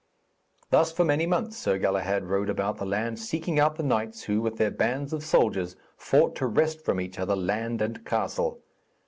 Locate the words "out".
3.59-3.75